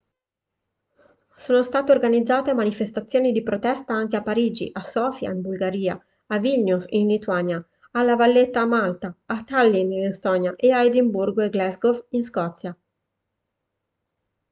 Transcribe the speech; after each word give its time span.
sono 1.37 1.63
state 1.63 1.91
organizzate 1.91 2.55
manifestazioni 2.55 3.31
di 3.31 3.43
protesta 3.43 3.93
anche 3.93 4.15
a 4.15 4.23
parigi 4.23 4.71
a 4.73 4.81
sofia 4.81 5.29
in 5.31 5.41
bulgaria 5.41 6.03
a 6.25 6.39
vilnius 6.39 6.85
in 6.89 7.05
lituania 7.05 7.63
a 7.91 8.01
la 8.01 8.15
valletta 8.15 8.61
a 8.61 8.65
malta 8.65 9.15
a 9.27 9.43
tallinn 9.43 9.91
in 9.91 10.05
estonia 10.07 10.55
e 10.55 10.71
a 10.71 10.81
edimburgo 10.81 11.41
e 11.41 11.49
glasgow 11.49 12.07
in 12.09 12.23
scozia 12.23 12.75